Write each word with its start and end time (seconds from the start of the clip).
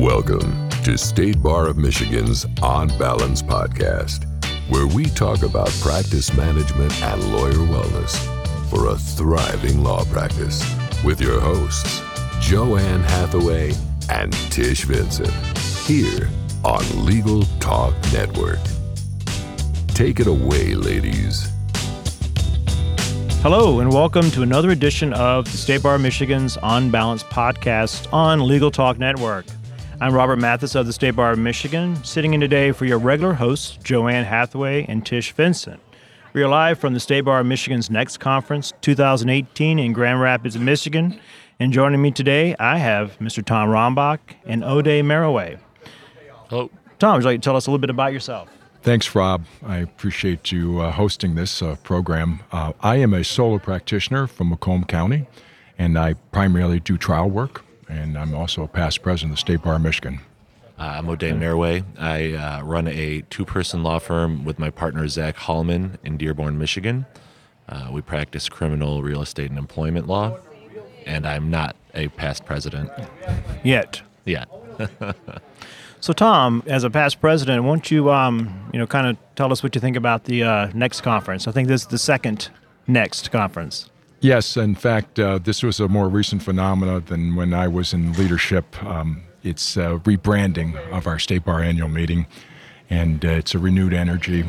Welcome 0.00 0.70
to 0.84 0.96
State 0.96 1.42
Bar 1.42 1.66
of 1.66 1.76
Michigan's 1.76 2.46
On 2.62 2.88
Balance 2.96 3.42
podcast, 3.42 4.24
where 4.70 4.86
we 4.86 5.04
talk 5.04 5.42
about 5.42 5.68
practice 5.82 6.34
management 6.34 6.90
and 7.02 7.22
lawyer 7.30 7.52
wellness 7.52 8.16
for 8.70 8.88
a 8.88 8.96
thriving 8.96 9.82
law 9.82 10.06
practice 10.06 10.64
with 11.04 11.20
your 11.20 11.38
hosts, 11.38 12.00
Joanne 12.40 13.02
Hathaway 13.02 13.74
and 14.08 14.32
Tish 14.50 14.84
Vincent, 14.84 15.30
here 15.86 16.30
on 16.64 17.04
Legal 17.04 17.42
Talk 17.60 17.92
Network. 18.10 18.58
Take 19.88 20.18
it 20.18 20.28
away, 20.28 20.76
ladies. 20.76 21.52
Hello, 23.42 23.80
and 23.80 23.92
welcome 23.92 24.30
to 24.30 24.40
another 24.40 24.70
edition 24.70 25.12
of 25.12 25.44
the 25.44 25.58
State 25.58 25.82
Bar 25.82 25.96
of 25.96 26.00
Michigan's 26.00 26.56
On 26.56 26.90
Balance 26.90 27.22
podcast 27.22 28.10
on 28.14 28.48
Legal 28.48 28.70
Talk 28.70 28.98
Network. 28.98 29.44
I'm 30.02 30.14
Robert 30.14 30.36
Mathis 30.36 30.74
of 30.74 30.86
the 30.86 30.94
State 30.94 31.10
Bar 31.10 31.32
of 31.32 31.38
Michigan, 31.38 32.02
sitting 32.04 32.32
in 32.32 32.40
today 32.40 32.72
for 32.72 32.86
your 32.86 32.98
regular 32.98 33.34
hosts, 33.34 33.78
Joanne 33.82 34.24
Hathaway 34.24 34.86
and 34.88 35.04
Tish 35.04 35.32
Vincent. 35.32 35.78
We 36.32 36.42
are 36.42 36.48
live 36.48 36.78
from 36.78 36.94
the 36.94 37.00
State 37.00 37.20
Bar 37.20 37.40
of 37.40 37.46
Michigan's 37.46 37.90
next 37.90 38.16
conference, 38.16 38.72
2018, 38.80 39.78
in 39.78 39.92
Grand 39.92 40.18
Rapids, 40.18 40.56
Michigan. 40.56 41.20
And 41.58 41.70
joining 41.70 42.00
me 42.00 42.12
today, 42.12 42.56
I 42.58 42.78
have 42.78 43.18
Mr. 43.18 43.44
Tom 43.44 43.68
Rombach 43.68 44.20
and 44.46 44.62
Odey 44.62 45.02
Meroueh. 45.02 45.58
Hello. 46.48 46.70
Tom, 46.98 47.16
would 47.16 47.24
you 47.24 47.28
like 47.28 47.42
to 47.42 47.44
tell 47.44 47.56
us 47.56 47.66
a 47.66 47.70
little 47.70 47.78
bit 47.78 47.90
about 47.90 48.14
yourself? 48.14 48.48
Thanks, 48.80 49.14
Rob. 49.14 49.44
I 49.62 49.76
appreciate 49.76 50.50
you 50.50 50.80
uh, 50.80 50.92
hosting 50.92 51.34
this 51.34 51.60
uh, 51.60 51.76
program. 51.82 52.40
Uh, 52.52 52.72
I 52.80 52.96
am 52.96 53.12
a 53.12 53.22
solo 53.22 53.58
practitioner 53.58 54.26
from 54.26 54.48
Macomb 54.48 54.84
County, 54.84 55.26
and 55.76 55.98
I 55.98 56.14
primarily 56.14 56.80
do 56.80 56.96
trial 56.96 57.28
work, 57.28 57.66
and 57.90 58.16
I'm 58.16 58.34
also 58.34 58.62
a 58.62 58.68
past 58.68 59.02
president 59.02 59.32
of 59.32 59.36
the 59.36 59.40
State 59.40 59.62
Bar 59.62 59.76
of 59.76 59.82
Michigan. 59.82 60.20
Uh, 60.78 60.94
I'm 60.96 61.06
Odey 61.06 61.32
Meroueh. 61.32 61.84
I 61.98 62.32
uh, 62.32 62.62
run 62.62 62.86
a 62.86 63.22
two 63.30 63.44
person 63.44 63.82
law 63.82 63.98
firm 63.98 64.44
with 64.44 64.58
my 64.58 64.70
partner, 64.70 65.06
Zach 65.08 65.36
Hallman, 65.36 65.98
in 66.04 66.16
Dearborn, 66.16 66.58
Michigan. 66.58 67.06
Uh, 67.68 67.88
we 67.92 68.00
practice 68.00 68.48
criminal, 68.48 69.02
real 69.02 69.22
estate, 69.22 69.50
and 69.50 69.58
employment 69.58 70.06
law, 70.06 70.36
and 71.06 71.26
I'm 71.26 71.50
not 71.50 71.76
a 71.94 72.08
past 72.08 72.44
president 72.44 72.90
Yet. 73.62 74.02
yet. 74.24 74.48
So, 76.02 76.14
Tom, 76.14 76.62
as 76.66 76.82
a 76.82 76.88
past 76.88 77.20
president, 77.20 77.62
won't 77.64 77.90
you, 77.90 78.10
um, 78.10 78.70
you 78.72 78.78
know, 78.78 78.86
kind 78.86 79.06
of 79.06 79.18
tell 79.34 79.52
us 79.52 79.62
what 79.62 79.74
you 79.74 79.82
think 79.82 79.98
about 79.98 80.24
the 80.24 80.42
uh, 80.42 80.70
next 80.72 81.02
conference? 81.02 81.46
I 81.46 81.52
think 81.52 81.68
this 81.68 81.82
is 81.82 81.88
the 81.88 81.98
second 81.98 82.48
next 82.86 83.30
conference. 83.30 83.89
Yes, 84.22 84.58
in 84.58 84.74
fact, 84.74 85.18
uh, 85.18 85.38
this 85.38 85.62
was 85.62 85.80
a 85.80 85.88
more 85.88 86.08
recent 86.08 86.42
phenomena 86.42 87.00
than 87.00 87.36
when 87.36 87.54
I 87.54 87.68
was 87.68 87.94
in 87.94 88.12
leadership. 88.12 88.82
Um, 88.84 89.22
it's 89.42 89.76
rebranding 89.76 90.76
of 90.90 91.06
our 91.06 91.18
State 91.18 91.46
Bar 91.46 91.62
annual 91.62 91.88
meeting, 91.88 92.26
and 92.90 93.24
uh, 93.24 93.28
it's 93.28 93.54
a 93.54 93.58
renewed 93.58 93.94
energy. 93.94 94.44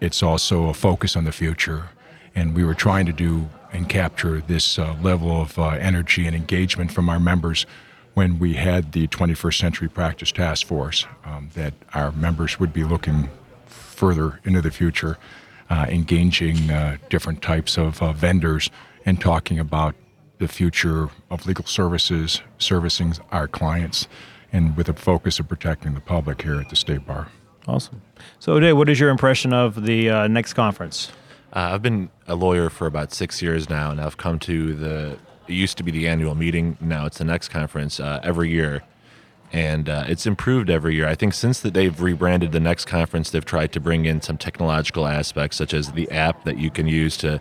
It's 0.00 0.22
also 0.22 0.68
a 0.68 0.74
focus 0.74 1.16
on 1.16 1.24
the 1.24 1.32
future, 1.32 1.88
and 2.36 2.54
we 2.54 2.64
were 2.64 2.74
trying 2.74 3.06
to 3.06 3.12
do 3.12 3.48
and 3.72 3.88
capture 3.88 4.40
this 4.40 4.78
uh, 4.78 4.96
level 5.02 5.40
of 5.42 5.58
uh, 5.58 5.70
energy 5.70 6.26
and 6.26 6.36
engagement 6.36 6.92
from 6.92 7.08
our 7.08 7.18
members 7.18 7.66
when 8.14 8.38
we 8.38 8.54
had 8.54 8.92
the 8.92 9.08
21st 9.08 9.58
Century 9.58 9.88
Practice 9.88 10.32
Task 10.32 10.66
Force, 10.66 11.04
um, 11.24 11.50
that 11.54 11.74
our 11.92 12.12
members 12.12 12.58
would 12.58 12.72
be 12.72 12.84
looking 12.84 13.28
further 13.66 14.40
into 14.44 14.62
the 14.62 14.70
future, 14.70 15.18
uh, 15.68 15.84
engaging 15.88 16.70
uh, 16.70 16.96
different 17.10 17.42
types 17.42 17.76
of 17.76 18.00
uh, 18.00 18.12
vendors 18.12 18.70
and 19.06 19.20
talking 19.20 19.58
about 19.58 19.94
the 20.38 20.48
future 20.48 21.08
of 21.30 21.46
legal 21.46 21.64
services, 21.64 22.42
servicing 22.58 23.14
our 23.32 23.48
clients, 23.48 24.08
and 24.52 24.76
with 24.76 24.88
a 24.88 24.92
focus 24.92 25.38
of 25.38 25.48
protecting 25.48 25.94
the 25.94 26.00
public 26.00 26.42
here 26.42 26.60
at 26.60 26.68
the 26.68 26.76
State 26.76 27.06
Bar. 27.06 27.28
Awesome. 27.66 28.02
So, 28.38 28.52
Odey, 28.52 28.76
what 28.76 28.88
is 28.88 29.00
your 29.00 29.10
impression 29.10 29.52
of 29.52 29.84
the 29.84 30.10
uh, 30.10 30.28
next 30.28 30.52
conference? 30.52 31.10
Uh, 31.52 31.70
I've 31.72 31.82
been 31.82 32.10
a 32.26 32.34
lawyer 32.34 32.68
for 32.68 32.86
about 32.86 33.12
six 33.12 33.40
years 33.40 33.70
now, 33.70 33.90
and 33.90 34.00
I've 34.00 34.18
come 34.18 34.38
to 34.40 34.74
the, 34.74 35.18
it 35.48 35.54
used 35.54 35.78
to 35.78 35.82
be 35.82 35.90
the 35.90 36.06
annual 36.06 36.34
meeting, 36.34 36.76
now 36.80 37.06
it's 37.06 37.18
the 37.18 37.24
next 37.24 37.48
conference 37.48 37.98
uh, 37.98 38.20
every 38.22 38.50
year. 38.50 38.82
And 39.52 39.88
uh, 39.88 40.04
it's 40.08 40.26
improved 40.26 40.68
every 40.68 40.96
year. 40.96 41.06
I 41.06 41.14
think 41.14 41.32
since 41.32 41.60
that 41.60 41.72
they've 41.72 41.98
rebranded 42.00 42.50
the 42.50 42.60
next 42.60 42.86
conference, 42.86 43.30
they've 43.30 43.44
tried 43.44 43.72
to 43.72 43.80
bring 43.80 44.04
in 44.04 44.20
some 44.20 44.36
technological 44.36 45.06
aspects, 45.06 45.56
such 45.56 45.72
as 45.72 45.92
the 45.92 46.10
app 46.10 46.44
that 46.44 46.58
you 46.58 46.68
can 46.68 46.88
use 46.88 47.16
to 47.18 47.40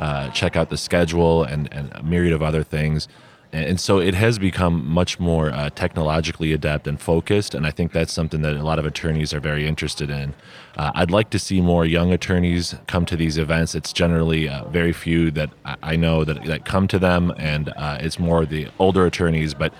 uh, 0.00 0.30
check 0.30 0.56
out 0.56 0.70
the 0.70 0.76
schedule 0.76 1.44
and, 1.44 1.72
and 1.72 1.92
a 1.94 2.02
myriad 2.02 2.32
of 2.32 2.42
other 2.42 2.64
things. 2.64 3.06
And, 3.52 3.80
so 3.80 3.98
it 3.98 4.14
has 4.14 4.38
become 4.38 4.86
much 4.86 5.18
more 5.18 5.50
uh, 5.50 5.70
technologically 5.70 6.52
adept 6.52 6.86
and 6.86 7.00
focused. 7.00 7.52
And 7.54 7.66
I 7.66 7.72
think 7.72 7.92
that's 7.92 8.12
something 8.12 8.42
that 8.42 8.54
a 8.54 8.62
lot 8.62 8.78
of 8.78 8.86
attorneys 8.86 9.34
are 9.34 9.40
very 9.40 9.66
interested 9.66 10.08
in. 10.08 10.34
Uh, 10.76 10.92
I'd 10.94 11.10
like 11.10 11.30
to 11.30 11.38
see 11.38 11.60
more 11.60 11.84
young 11.84 12.12
attorneys 12.12 12.76
come 12.86 13.04
to 13.06 13.16
these 13.16 13.38
events. 13.38 13.74
It's 13.74 13.92
generally 13.92 14.48
uh, 14.48 14.68
very 14.68 14.92
few 14.92 15.32
that 15.32 15.50
I 15.64 15.76
I 15.82 15.96
know 15.96 16.24
that, 16.24 16.44
that 16.44 16.64
come 16.64 16.86
to 16.88 16.98
them, 17.00 17.32
and 17.36 17.72
uh, 17.76 17.98
it's 18.00 18.18
more 18.20 18.46
the 18.46 18.68
older 18.78 19.04
attorneys. 19.06 19.54
But 19.54 19.72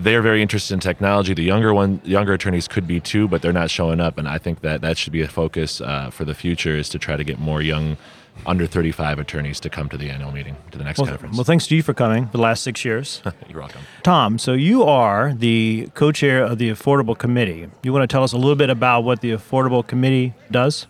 they're 0.00 0.22
very 0.22 0.40
interested 0.40 0.72
in 0.74 0.80
technology. 0.80 1.34
The 1.34 1.42
younger 1.42 1.74
one, 1.74 2.00
younger 2.04 2.32
attorneys 2.32 2.66
could 2.66 2.86
be 2.86 3.00
too, 3.00 3.28
but 3.28 3.42
they're 3.42 3.52
not 3.52 3.70
showing 3.70 4.00
up. 4.00 4.16
And 4.16 4.26
I 4.26 4.38
think 4.38 4.60
that 4.62 4.80
that 4.80 4.96
should 4.96 5.12
be 5.12 5.20
a 5.20 5.28
focus 5.28 5.80
uh, 5.80 6.10
for 6.10 6.24
the 6.24 6.34
future 6.34 6.74
is 6.76 6.88
to 6.90 6.98
try 6.98 7.16
to 7.16 7.24
get 7.24 7.38
more 7.38 7.60
young, 7.60 7.98
under 8.46 8.66
35 8.66 9.18
attorneys 9.18 9.60
to 9.60 9.70
come 9.70 9.88
to 9.88 9.96
the 9.96 10.10
annual 10.10 10.32
meeting, 10.32 10.56
to 10.70 10.78
the 10.78 10.84
next 10.84 10.98
Well, 10.98 11.08
conference. 11.08 11.36
well, 11.36 11.44
thanks 11.44 11.66
to 11.68 11.76
you 11.76 11.82
for 11.82 11.94
coming 11.94 12.26
for 12.26 12.32
the 12.32 12.42
last 12.42 12.62
six 12.62 12.84
years. 12.84 13.22
You're 13.48 13.60
welcome. 13.60 13.82
Tom, 14.02 14.38
so 14.38 14.52
you 14.52 14.82
are 14.84 15.32
the 15.34 15.88
co 15.94 16.12
chair 16.12 16.44
of 16.44 16.58
the 16.58 16.70
Affordable 16.70 17.16
Committee. 17.16 17.68
You 17.82 17.92
want 17.92 18.02
to 18.02 18.12
tell 18.12 18.22
us 18.22 18.32
a 18.32 18.36
little 18.36 18.56
bit 18.56 18.70
about 18.70 19.02
what 19.04 19.20
the 19.20 19.32
Affordable 19.32 19.86
Committee 19.86 20.34
does? 20.50 20.86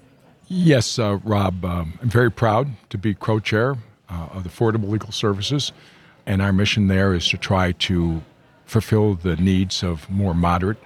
Yes, 0.46 0.98
uh, 0.98 1.18
Rob, 1.24 1.64
um, 1.64 1.98
I'm 2.02 2.08
very 2.08 2.30
proud 2.30 2.68
to 2.90 2.98
be 2.98 3.14
co 3.14 3.38
chair 3.38 3.76
uh, 4.08 4.28
of 4.32 4.42
the 4.44 4.48
Affordable 4.50 4.88
Legal 4.88 5.12
Services, 5.12 5.72
and 6.26 6.42
our 6.42 6.52
mission 6.52 6.88
there 6.88 7.14
is 7.14 7.28
to 7.28 7.38
try 7.38 7.72
to 7.72 8.22
fulfill 8.66 9.14
the 9.14 9.36
needs 9.36 9.82
of 9.82 10.08
more 10.10 10.34
moderate 10.34 10.78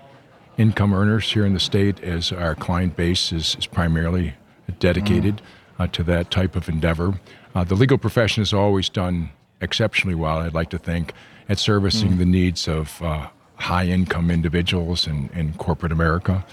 income 0.57 0.95
earners 0.95 1.33
here 1.33 1.45
in 1.45 1.53
the 1.53 1.61
state, 1.61 2.01
as 2.03 2.31
our 2.33 2.55
client 2.55 2.97
base 2.97 3.33
is, 3.33 3.57
is 3.59 3.67
primarily 3.67 4.35
dedicated 4.79 5.43
uh, 5.79 5.87
to 5.89 6.03
that 6.05 6.31
type 6.31 6.57
of 6.57 6.69
endeavor. 6.69 7.15
Uh, 7.55 7.65
the 7.65 7.75
legal 7.75 7.99
profession 7.99 8.41
has 8.41 8.53
always 8.53 8.89
done 8.89 9.31
exceptionally 9.61 10.15
well, 10.15 10.39
I'd 10.39 10.55
like 10.55 10.71
to 10.71 10.79
think, 10.79 11.13
at 11.49 11.59
servicing 11.59 12.19
the 12.19 12.25
needs 12.25 12.69
of 12.69 13.01
uh, 13.03 13.29
high 13.57 13.87
income 13.87 14.31
individuals 14.31 15.07
in, 15.07 15.31
in 15.35 15.53
corporate 15.55 15.93
America. 15.93 16.45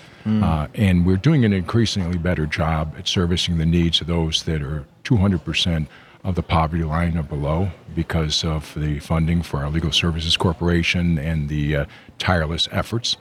Uh, 0.44 0.68
and 0.76 1.06
we're 1.06 1.18
doing 1.18 1.44
an 1.46 1.52
increasingly 1.52 2.18
better 2.18 2.46
job 2.46 2.94
at 2.98 3.08
servicing 3.08 3.58
the 3.58 3.66
needs 3.66 4.02
of 4.02 4.08
those 4.08 4.44
that 4.44 4.62
are 4.62 4.86
200% 5.04 5.88
of 6.24 6.36
the 6.36 6.44
poverty 6.44 6.84
line 6.84 7.18
or 7.18 7.24
below 7.24 7.70
because 7.96 8.44
of 8.44 8.72
the 8.76 9.00
funding 9.00 9.42
for 9.42 9.64
our 9.64 9.70
Legal 9.70 9.92
Services 9.92 10.38
Corporation 10.38 11.18
and 11.18 11.50
the 11.50 11.76
uh, 11.76 11.86
tireless 12.20 12.70
efforts 12.72 13.18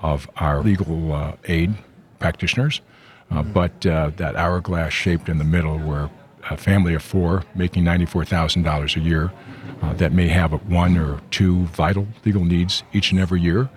of 0.00 0.28
our 0.36 0.62
legal 0.62 1.12
uh, 1.12 1.32
aid 1.44 1.74
practitioners. 2.18 2.82
Uh, 3.32 3.42
But 3.42 3.86
uh, 3.86 4.10
that 4.16 4.36
hourglass 4.36 4.92
shaped 4.92 5.28
in 5.28 5.38
the 5.38 5.44
middle, 5.44 5.78
where 5.78 6.10
a 6.50 6.56
family 6.56 6.94
of 6.94 7.02
four 7.02 7.44
making 7.54 7.84
$94,000 7.84 8.96
a 8.96 9.00
year 9.00 9.32
uh, 9.80 9.92
that 9.94 10.12
may 10.12 10.28
have 10.28 10.52
one 10.68 10.98
or 10.98 11.20
two 11.30 11.64
vital 11.66 12.06
legal 12.24 12.44
needs 12.44 12.82
each 12.92 13.10
and 13.12 13.20
every 13.20 13.40
year, 13.40 13.70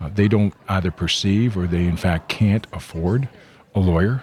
uh, 0.00 0.08
they 0.14 0.28
don't 0.28 0.54
either 0.68 0.90
perceive 0.90 1.56
or 1.56 1.66
they, 1.66 1.86
in 1.86 1.96
fact, 1.96 2.28
can't 2.28 2.66
afford 2.72 3.28
a 3.74 3.80
lawyer 3.80 4.22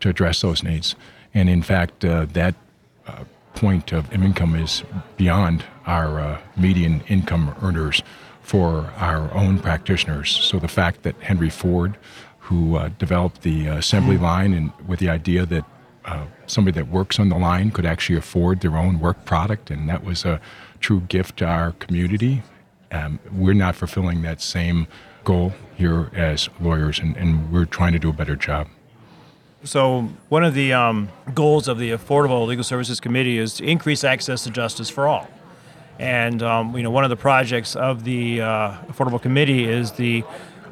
to 0.00 0.08
address 0.08 0.40
those 0.40 0.62
needs. 0.62 0.96
And 1.32 1.48
in 1.48 1.62
fact, 1.62 2.04
uh, 2.04 2.26
that 2.32 2.54
point 3.54 3.92
of 3.92 4.12
income 4.12 4.54
is 4.54 4.82
beyond 5.16 5.64
our 5.86 6.20
uh, 6.20 6.40
median 6.56 7.02
income 7.08 7.54
earners 7.62 8.02
for 8.42 8.92
our 8.98 9.32
own 9.32 9.58
practitioners. 9.58 10.30
So 10.30 10.58
the 10.58 10.68
fact 10.68 11.02
that 11.04 11.14
Henry 11.20 11.50
Ford, 11.50 11.96
who 12.44 12.76
uh, 12.76 12.90
developed 12.98 13.40
the 13.40 13.68
uh, 13.68 13.78
assembly 13.78 14.18
line 14.18 14.52
and 14.52 14.70
with 14.86 15.00
the 15.00 15.08
idea 15.08 15.46
that 15.46 15.64
uh, 16.04 16.26
somebody 16.46 16.74
that 16.74 16.88
works 16.88 17.18
on 17.18 17.30
the 17.30 17.38
line 17.38 17.70
could 17.70 17.86
actually 17.86 18.16
afford 18.16 18.60
their 18.60 18.76
own 18.76 19.00
work 19.00 19.24
product, 19.24 19.70
and 19.70 19.88
that 19.88 20.04
was 20.04 20.26
a 20.26 20.38
true 20.80 21.00
gift 21.00 21.38
to 21.38 21.46
our 21.46 21.72
community. 21.72 22.42
Um, 22.92 23.18
we're 23.32 23.54
not 23.54 23.74
fulfilling 23.74 24.20
that 24.22 24.42
same 24.42 24.86
goal 25.24 25.54
here 25.74 26.10
as 26.14 26.50
lawyers, 26.60 26.98
and, 26.98 27.16
and 27.16 27.50
we're 27.50 27.64
trying 27.64 27.94
to 27.94 27.98
do 27.98 28.10
a 28.10 28.12
better 28.12 28.36
job. 28.36 28.68
So, 29.62 30.10
one 30.28 30.44
of 30.44 30.52
the 30.52 30.74
um, 30.74 31.08
goals 31.34 31.66
of 31.66 31.78
the 31.78 31.92
Affordable 31.92 32.46
Legal 32.46 32.64
Services 32.64 33.00
Committee 33.00 33.38
is 33.38 33.54
to 33.54 33.64
increase 33.64 34.04
access 34.04 34.44
to 34.44 34.50
justice 34.50 34.90
for 34.90 35.08
all. 35.08 35.26
And 35.98 36.42
um, 36.42 36.76
you 36.76 36.82
know, 36.82 36.90
one 36.90 37.04
of 37.04 37.10
the 37.10 37.16
projects 37.16 37.74
of 37.74 38.04
the 38.04 38.42
uh, 38.42 38.76
Affordable 38.88 39.22
Committee 39.22 39.64
is 39.64 39.92
the 39.92 40.22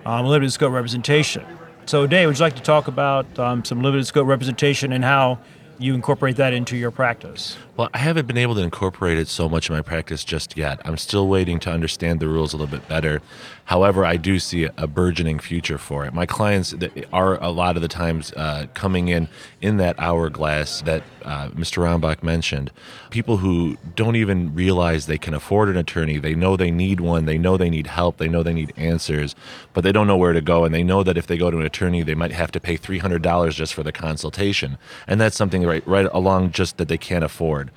um, 0.05 0.27
limited 0.27 0.51
scope 0.51 0.75
representation. 0.75 1.47
So, 1.85 2.07
Dave, 2.07 2.29
would 2.29 2.39
you 2.39 2.43
like 2.43 2.57
to 2.57 2.63
talk 2.63 2.87
about 2.89 3.39
um, 3.39 3.65
some 3.65 3.83
limited 3.83 4.07
scope 4.07 4.27
representation 4.27 4.93
and 4.93 5.05
how 5.05 5.39
you 5.83 5.95
incorporate 5.95 6.37
that 6.37 6.53
into 6.53 6.77
your 6.77 6.91
practice? 6.91 7.57
Well, 7.77 7.89
I 7.95 7.99
haven't 7.99 8.27
been 8.27 8.39
able 8.39 8.55
to 8.57 8.61
incorporate 8.61 9.19
it 9.19 9.29
so 9.29 9.49
much 9.49 9.69
in 9.69 9.75
my 9.75 9.83
practice 9.83 10.25
just 10.25 10.57
yet. 10.57 10.81
I'm 10.85 10.97
still 10.97 11.29
waiting 11.29 11.59
to 11.61 11.71
understand 11.71 12.21
the 12.21 12.29
rules 12.29 12.53
a 12.53 12.57
little 12.57 12.71
bit 12.71 12.87
better. 12.89 13.23
However, 13.65 14.05
I 14.05 14.17
do 14.17 14.39
see 14.39 14.69
a 14.77 14.87
burgeoning 14.87 15.39
future 15.39 15.79
for 15.79 16.05
it. 16.05 16.13
My 16.13 16.27
clients 16.27 16.75
are 17.13 17.43
a 17.43 17.51
lot 17.51 17.77
of 17.77 17.83
the 17.83 17.89
times 17.89 18.33
uh, 18.33 18.67
coming 18.75 19.09
in 19.09 19.29
in 19.61 19.77
that 19.79 19.99
hourglass 19.99 20.83
that 20.83 21.03
uh, 21.25 21.49
Mr. 21.51 21.83
Rombach 21.83 22.23
mentioned. 22.23 22.71
People 23.11 23.39
who 23.39 23.79
don't 23.95 24.17
even 24.17 24.55
realize 24.55 25.07
they 25.07 25.17
can 25.17 25.33
afford 25.33 25.69
an 25.69 25.77
attorney. 25.77 26.19
They 26.19 26.35
know 26.35 26.57
they 26.57 26.71
need 26.71 27.01
one. 27.01 27.25
They 27.25 27.39
know 27.39 27.57
they 27.57 27.71
need 27.71 27.87
help. 27.87 28.19
They 28.19 28.29
know 28.29 28.43
they 28.43 28.53
need 28.53 28.73
answers, 28.77 29.35
but 29.73 29.85
they 29.85 29.93
don't 29.93 30.07
know 30.07 30.17
where 30.17 30.33
to 30.33 30.41
go. 30.41 30.65
And 30.65 30.75
they 30.75 30.83
know 30.83 31.03
that 31.03 31.17
if 31.17 31.27
they 31.27 31.37
go 31.37 31.51
to 31.51 31.59
an 31.59 31.65
attorney, 31.65 32.03
they 32.03 32.15
might 32.15 32.33
have 32.33 32.51
to 32.53 32.61
pay 32.61 32.77
$300 32.77 33.53
just 33.53 33.73
for 33.73 33.83
the 33.83 33.93
consultation. 33.93 34.77
And 35.07 35.21
that's 35.21 35.37
something 35.37 35.63
right, 35.73 35.87
right 35.87 36.07
along 36.13 36.53
just 36.53 36.77
that 36.77 36.89
they 36.89 36.99
can't 36.99 37.25
afford. 37.25 37.71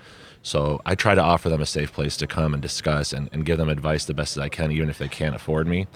So 0.44 0.82
I 0.86 0.96
try 0.96 1.16
to 1.16 1.22
offer 1.22 1.50
them 1.50 1.62
a 1.62 1.66
safe 1.66 1.92
place 1.92 2.18
to 2.18 2.28
come 2.28 2.54
and 2.54 2.62
discuss 2.62 3.14
and, 3.14 3.30
and 3.34 3.46
give 3.46 3.58
them 3.58 3.70
advice 3.70 4.06
the 4.06 4.14
best 4.14 4.38
as 4.38 4.44
I 4.44 4.50
can, 4.50 4.72
even 4.72 4.90
if 4.90 4.98
they 4.98 5.08
can't 5.08 5.36
afford 5.36 5.68
me. 5.68 5.88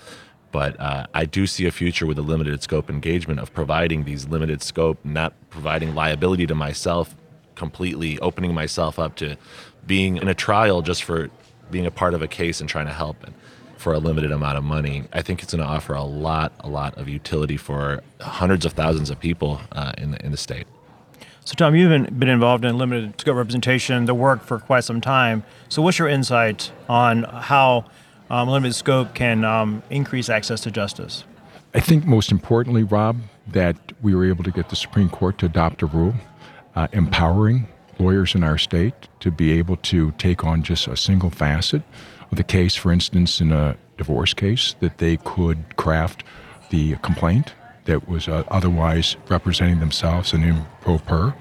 But 0.52 0.80
uh, 0.80 1.06
I 1.14 1.26
do 1.26 1.46
see 1.46 1.68
a 1.68 1.72
future 1.72 2.08
with 2.08 2.18
a 2.18 2.24
limited 2.24 2.64
scope 2.64 2.90
engagement 2.90 3.40
of 3.40 3.54
providing 3.54 4.06
these 4.06 4.28
limited 4.28 4.64
scope, 4.64 4.98
not 5.04 5.34
providing 5.52 5.94
liability 5.94 6.48
to 6.48 6.56
myself 6.56 7.16
completely, 7.54 8.18
opening 8.20 8.54
myself 8.56 8.98
up 8.98 9.16
to 9.18 9.36
being 9.86 10.18
in 10.18 10.28
a 10.28 10.34
trial 10.34 10.82
just 10.82 11.04
for 11.04 11.30
being 11.70 11.86
a 11.86 11.92
part 11.92 12.16
of 12.16 12.22
a 12.24 12.28
case 12.28 12.60
and 12.60 12.68
trying 12.68 12.88
to 12.88 12.94
help 12.94 13.18
for 13.78 13.94
a 13.94 14.00
limited 14.00 14.32
amount 14.32 14.58
of 14.58 14.64
money. 14.64 15.04
I 15.14 15.22
think 15.22 15.44
it's 15.44 15.54
going 15.54 15.64
to 15.64 15.70
offer 15.70 15.94
a 15.94 16.04
lot, 16.04 16.52
a 16.60 16.68
lot 16.68 16.98
of 16.98 17.08
utility 17.08 17.58
for 17.58 18.02
hundreds 18.20 18.66
of 18.66 18.74
thousands 18.74 19.12
of 19.12 19.20
people 19.20 19.62
uh, 19.72 19.94
in, 19.98 20.12
the, 20.12 20.26
in 20.26 20.32
the 20.32 20.38
state. 20.38 20.66
So, 21.50 21.56
Tom, 21.56 21.76
you've 21.76 21.90
been, 21.90 22.20
been 22.20 22.30
involved 22.30 22.64
in 22.64 22.78
limited 22.78 23.20
scope 23.20 23.36
representation, 23.36 24.06
the 24.06 24.14
work 24.14 24.44
for 24.44 24.60
quite 24.60 24.84
some 24.84 25.02
time. 25.02 25.44
So, 25.68 25.82
what's 25.82 25.98
your 25.98 26.08
insight 26.08 26.72
on 26.88 27.24
how 27.24 27.86
um, 28.30 28.50
limited 28.50 28.76
scope 28.76 29.16
can 29.16 29.44
um, 29.44 29.82
increase 29.90 30.30
access 30.30 30.62
to 30.62 30.70
justice? 30.70 31.24
I 31.74 31.80
think 31.80 32.06
most 32.06 32.32
importantly, 32.32 32.84
Rob, 32.84 33.22
that 33.48 33.78
we 34.04 34.14
were 34.14 34.26
able 34.26 34.44
to 34.44 34.52
get 34.52 34.70
the 34.70 34.76
Supreme 34.76 35.10
Court 35.10 35.40
to 35.40 35.48
adopt 35.48 35.82
a 35.82 35.88
rule 35.88 36.14
uh, 36.76 36.88
empowering 36.92 37.68
lawyers 37.98 38.36
in 38.36 38.44
our 38.44 38.60
state 38.60 39.08
to 39.22 39.32
be 39.32 39.54
able 39.54 39.78
to 39.78 40.12
take 40.20 40.44
on 40.44 40.62
just 40.62 40.88
a 40.88 40.96
single 40.96 41.32
facet 41.32 41.82
of 42.30 42.38
the 42.38 42.44
case. 42.44 42.76
For 42.76 42.92
instance, 42.92 43.42
in 43.42 43.52
a 43.52 43.76
divorce 43.98 44.36
case, 44.36 44.76
that 44.82 45.00
they 45.00 45.18
could 45.18 45.78
craft 45.78 46.24
the 46.70 46.98
complaint 46.98 47.56
that 47.90 48.08
was 48.08 48.28
uh, 48.28 48.44
otherwise 48.50 49.18
representing 49.30 49.80
themselves 49.80 50.32
and 50.32 50.44
improper 50.44 51.34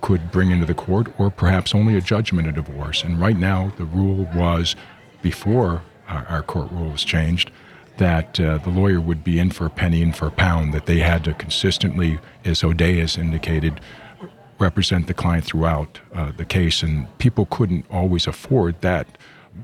could 0.00 0.32
bring 0.32 0.50
into 0.50 0.66
the 0.66 0.74
court, 0.74 1.06
or 1.16 1.30
perhaps 1.30 1.76
only 1.76 1.96
a 1.96 2.00
judgment 2.00 2.48
of 2.48 2.56
divorce. 2.56 3.04
And 3.04 3.20
right 3.20 3.36
now, 3.36 3.72
the 3.76 3.84
rule 3.84 4.28
was 4.34 4.74
before 5.22 5.82
our, 6.08 6.26
our 6.26 6.42
court 6.42 6.72
rule 6.72 6.90
was 6.90 7.04
changed 7.04 7.52
that 7.98 8.40
uh, 8.40 8.58
the 8.58 8.70
lawyer 8.70 9.00
would 9.00 9.22
be 9.22 9.38
in 9.38 9.50
for 9.52 9.66
a 9.66 9.70
penny 9.70 10.02
and 10.02 10.16
for 10.16 10.26
a 10.26 10.30
pound, 10.32 10.74
that 10.74 10.86
they 10.86 10.98
had 10.98 11.22
to 11.22 11.34
consistently, 11.34 12.18
as 12.44 12.62
Odey 12.62 12.98
has 12.98 13.16
indicated, 13.16 13.80
represent 14.58 15.06
the 15.06 15.14
client 15.14 15.44
throughout 15.44 16.00
uh, 16.12 16.32
the 16.36 16.44
case. 16.44 16.82
And 16.82 17.06
people 17.18 17.46
couldn't 17.46 17.84
always 17.90 18.26
afford 18.26 18.80
that 18.80 19.06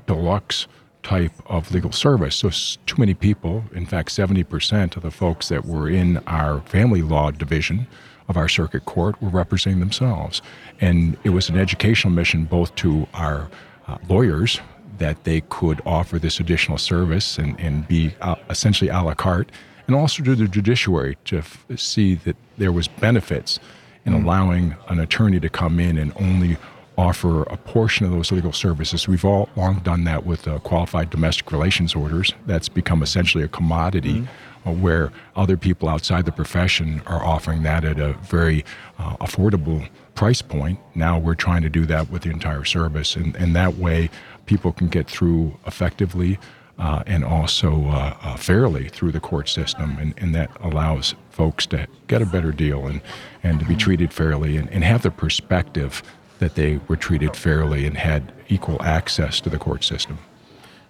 deluxe 0.07 0.67
type 1.03 1.31
of 1.45 1.71
legal 1.71 1.91
service. 1.91 2.35
So, 2.35 2.49
too 2.85 2.95
many 2.97 3.13
people, 3.13 3.63
in 3.73 3.85
fact, 3.85 4.09
70% 4.09 4.95
of 4.95 5.03
the 5.03 5.11
folks 5.11 5.49
that 5.49 5.65
were 5.65 5.89
in 5.89 6.17
our 6.27 6.61
family 6.61 7.01
law 7.01 7.31
division 7.31 7.87
of 8.27 8.37
our 8.37 8.47
circuit 8.47 8.85
court 8.85 9.21
were 9.21 9.29
representing 9.29 9.79
themselves. 9.79 10.41
And 10.79 11.17
it 11.23 11.29
was 11.29 11.49
an 11.49 11.57
educational 11.57 12.13
mission 12.13 12.45
both 12.45 12.73
to 12.75 13.07
our 13.13 13.49
uh, 13.87 13.97
lawyers 14.07 14.59
that 14.99 15.23
they 15.23 15.41
could 15.49 15.81
offer 15.85 16.19
this 16.19 16.39
additional 16.39 16.77
service 16.77 17.37
and, 17.37 17.59
and 17.59 17.87
be 17.87 18.13
uh, 18.21 18.35
essentially 18.49 18.89
a 18.89 19.01
la 19.01 19.15
carte, 19.15 19.51
and 19.87 19.95
also 19.95 20.21
to 20.23 20.35
the 20.35 20.47
judiciary 20.47 21.17
to 21.25 21.39
f- 21.39 21.65
see 21.75 22.15
that 22.15 22.35
there 22.57 22.71
was 22.71 22.87
benefits 22.87 23.59
in 24.05 24.13
mm. 24.13 24.23
allowing 24.23 24.75
an 24.89 24.99
attorney 24.99 25.39
to 25.39 25.49
come 25.49 25.79
in 25.79 25.97
and 25.97 26.13
only 26.17 26.57
offer 26.99 27.43
a 27.43 27.57
portion 27.57 28.05
of 28.05 28.11
those 28.11 28.31
legal 28.31 28.51
services. 28.51 29.07
We've 29.07 29.23
all 29.23 29.49
long 29.55 29.79
done 29.79 30.03
that 30.03 30.25
with 30.25 30.47
uh, 30.47 30.59
qualified 30.59 31.09
domestic 31.09 31.51
relations 31.51 31.95
orders. 31.95 32.33
That's 32.45 32.67
become 32.69 33.01
essentially 33.01 33.43
a 33.43 33.47
commodity. 33.47 34.15
Mm-hmm. 34.21 34.45
Uh, 34.65 34.73
where 34.73 35.09
other 35.37 35.55
people 35.55 35.87
outside 35.87 36.25
the 36.25 36.33
profession 36.33 37.01
are 37.07 37.23
offering 37.23 37.63
that 37.63 37.85
at 37.85 37.97
a 37.97 38.11
very 38.23 38.65
uh, 38.97 39.15
affordable 39.21 39.87
price 40.15 40.41
point. 40.41 40.77
Now 40.95 41.17
we're 41.17 41.33
trying 41.33 41.61
to 41.61 41.69
do 41.69 41.85
that 41.85 42.09
with 42.09 42.23
the 42.23 42.29
entire 42.29 42.65
service, 42.65 43.15
and, 43.15 43.37
and 43.37 43.55
that 43.55 43.77
way 43.77 44.09
people 44.47 44.73
can 44.73 44.89
get 44.89 45.07
through 45.07 45.57
effectively 45.65 46.39
uh, 46.79 47.03
and 47.05 47.23
also 47.23 47.85
uh, 47.87 48.17
uh, 48.21 48.35
fairly 48.35 48.89
through 48.89 49.11
the 49.11 49.19
court 49.19 49.47
system, 49.47 49.97
and, 49.99 50.13
and 50.17 50.33
that 50.33 50.49
allows 50.61 51.15
folks 51.29 51.65
to 51.67 51.87
get 52.07 52.21
a 52.21 52.25
better 52.25 52.51
deal 52.51 52.87
and, 52.87 53.01
and 53.43 53.59
to 53.59 53.65
be 53.65 53.73
mm-hmm. 53.73 53.79
treated 53.79 54.13
fairly 54.13 54.57
and, 54.57 54.69
and 54.71 54.83
have 54.83 55.03
the 55.03 55.11
perspective 55.11 56.03
that 56.39 56.55
they 56.55 56.79
were 56.87 56.95
treated 56.95 57.35
fairly 57.35 57.85
and 57.85 57.97
had 57.97 58.33
equal 58.47 58.81
access 58.81 59.39
to 59.41 59.49
the 59.49 59.57
court 59.57 59.83
system. 59.83 60.17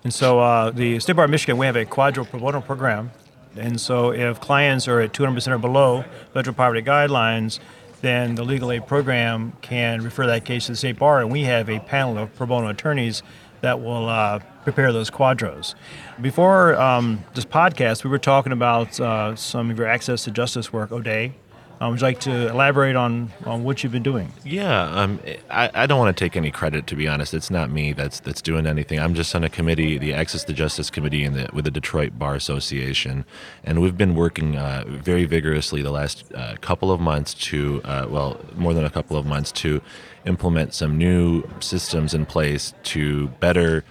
And 0.04 0.13
so, 0.13 0.40
uh, 0.40 0.72
the 0.72 1.00
State 1.00 1.16
Bar 1.18 1.25
of 1.25 1.31
Michigan, 1.31 1.57
we 1.57 1.66
have 1.66 1.75
a 1.75 1.86
QDRO 1.86 2.30
pro 2.30 2.40
bono 2.40 2.62
program. 2.62 3.12
And 3.57 3.81
so, 3.81 4.12
if 4.13 4.40
clients 4.40 4.88
are 4.88 5.01
at 5.01 5.12
200% 5.12 5.48
or 5.48 5.57
below 5.57 6.06
federal 6.34 6.56
poverty 6.56 6.81
guidelines, 6.81 7.60
then 8.01 8.36
the 8.36 8.44
legal 8.44 8.72
aid 8.72 8.88
program 8.88 9.54
can 9.62 10.01
refer 10.01 10.25
that 10.28 10.46
case 10.46 10.68
to 10.68 10.72
the 10.72 10.78
state 10.78 10.98
bar, 10.98 11.19
and 11.19 11.31
we 11.31 11.44
have 11.44 11.69
a 11.69 11.80
panel 11.80 12.18
of 12.18 12.34
pro 12.36 12.48
bono 12.48 12.69
attorneys 12.69 13.22
that 13.62 13.81
will 13.81 14.07
uh, 14.07 14.40
prepare 14.63 14.94
those 14.94 15.10
QDROs. 15.10 15.75
Before 16.22 16.80
um, 16.80 17.25
this 17.34 17.44
podcast, 17.44 18.04
we 18.04 18.10
were 18.10 18.19
talking 18.19 18.54
about 18.54 19.00
uh, 19.00 19.36
some 19.36 19.69
of 19.69 19.78
your 19.78 19.88
access 19.88 20.24
to 20.24 20.31
justice 20.31 20.72
work, 20.72 20.92
Odey, 20.92 21.34
um, 21.80 21.92
would 21.92 22.02
you 22.02 22.08
like 22.08 22.20
to 22.22 22.50
elaborate 22.50 22.96
on, 22.96 23.31
on 23.46 23.64
what 23.64 23.84
you've 23.84 23.92
been 23.92 24.04
doing? 24.04 24.31
Yeah, 24.44 24.84
um, 24.84 25.20
I, 25.50 25.70
I 25.74 25.86
don't 25.86 26.00
want 26.00 26.16
to 26.16 26.24
take 26.24 26.36
any 26.36 26.52
credit 26.52 26.88
to 26.88 26.96
be 26.96 27.08
honest. 27.08 27.34
It's 27.34 27.50
not 27.50 27.72
me 27.72 27.94
that's 27.94 28.20
that's 28.20 28.42
doing 28.42 28.68
anything. 28.68 29.00
I'm 29.00 29.14
just 29.14 29.34
on 29.34 29.44
a 29.44 29.50
committee, 29.50 29.98
the 29.98 30.14
Access 30.14 30.44
to 30.46 30.54
Justice 30.54 30.90
Committee, 30.90 31.24
in 31.24 31.34
the, 31.34 31.50
with 31.54 31.66
the 31.66 31.72
Detroit 31.72 32.20
Bar 32.20 32.36
Association, 32.36 33.26
and 33.64 33.81
we've 33.81 33.98
been 33.98 34.16
working 34.16 34.58
uh, 34.58 34.84
very 34.88 35.26
vigorously 35.26 35.81
the 35.81 35.92
last 35.92 36.26
uh, 36.34 36.56
couple 36.62 36.92
of 36.92 37.00
months 37.00 37.34
to, 37.34 37.81
uh, 37.86 38.08
well, 38.10 38.40
more 38.56 38.74
than 38.74 38.86
a 38.86 38.90
couple 38.90 39.16
of 39.16 39.26
months 39.26 39.52
to 39.52 39.81
implement 40.26 40.74
some 40.74 40.98
new 40.98 41.44
systems 41.60 42.14
in 42.14 42.26
place 42.26 42.74
to 42.84 43.28
better 43.40 43.84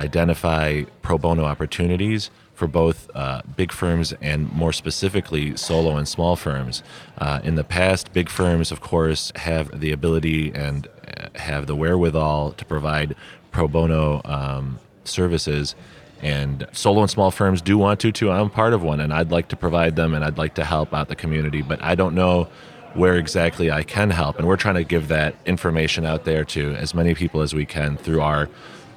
identify 0.00 0.82
pro 1.02 1.18
bono 1.18 1.44
opportunities 1.44 2.30
for 2.58 2.66
both 2.66 3.08
uh, 3.14 3.40
big 3.56 3.70
firms 3.70 4.12
and 4.20 4.50
more 4.52 4.72
specifically 4.72 5.56
solo 5.56 5.96
and 5.96 6.08
small 6.08 6.34
firms. 6.34 6.82
Uh, 7.16 7.38
in 7.44 7.54
the 7.54 7.62
past, 7.62 8.12
big 8.12 8.28
firms, 8.28 8.72
of 8.72 8.80
course, 8.80 9.30
have 9.36 9.78
the 9.78 9.92
ability 9.92 10.52
and 10.52 10.88
uh, 10.88 11.28
have 11.36 11.68
the 11.68 11.76
wherewithal 11.76 12.50
to 12.50 12.64
provide 12.64 13.14
pro 13.52 13.68
bono 13.68 14.20
um, 14.24 14.80
services. 15.04 15.76
And 16.20 16.66
solo 16.72 17.02
and 17.02 17.10
small 17.10 17.30
firms 17.30 17.62
do 17.62 17.78
want 17.78 18.00
to 18.00 18.10
too. 18.10 18.28
I'm 18.28 18.50
part 18.50 18.72
of 18.72 18.82
one, 18.82 18.98
and 18.98 19.12
I'd 19.12 19.30
like 19.30 19.46
to 19.48 19.56
provide 19.56 19.94
them, 19.94 20.12
and 20.12 20.24
I'd 20.24 20.36
like 20.36 20.56
to 20.56 20.64
help 20.64 20.92
out 20.92 21.06
the 21.06 21.14
community. 21.14 21.62
But 21.62 21.80
I 21.80 21.94
don't 21.94 22.16
know 22.16 22.48
where 22.94 23.14
exactly 23.18 23.70
I 23.70 23.84
can 23.84 24.10
help, 24.10 24.36
and 24.36 24.48
we're 24.48 24.56
trying 24.56 24.74
to 24.74 24.84
give 24.84 25.06
that 25.08 25.36
information 25.46 26.04
out 26.04 26.24
there 26.24 26.44
to 26.46 26.74
as 26.74 26.92
many 26.92 27.14
people 27.14 27.40
as 27.40 27.54
we 27.54 27.64
can 27.64 27.96
through 27.96 28.20
our 28.20 28.48